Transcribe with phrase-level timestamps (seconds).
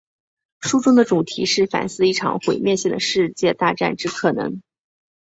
[0.61, 4.59] 书中的主题是反思一场毁灭性的世界大战之可能。